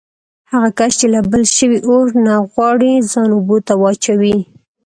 هغه 0.51 0.69
کس 0.77 0.91
چې 0.99 1.07
له 1.13 1.19
بل 1.31 1.43
شوي 1.57 1.79
اور 1.89 2.05
نه 2.25 2.33
غواړي 2.51 2.91
ځان 3.11 3.29
اوبو 3.33 3.57
ته 3.67 3.73
واچوي. 3.81 4.37